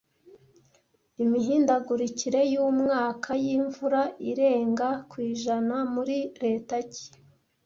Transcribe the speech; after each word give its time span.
Imihindagurikire 1.23 2.41
yumwaka 2.53 3.29
yimvura 3.43 4.01
irenga 4.29 4.89
ku 5.09 5.15
ijana 5.31 5.75
muri 5.93 6.15
leta 6.43 6.75
ki 6.91 7.05